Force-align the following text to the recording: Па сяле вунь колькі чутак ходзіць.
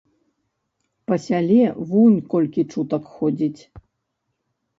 Па 1.11 1.15
сяле 1.25 1.61
вунь 1.89 2.15
колькі 2.33 2.61
чутак 2.73 3.03
ходзіць. 3.19 3.61